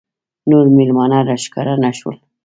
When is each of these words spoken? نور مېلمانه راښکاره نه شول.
نور 0.49 0.65
مېلمانه 0.77 1.19
راښکاره 1.27 1.75
نه 1.83 1.91
شول. 1.97 2.17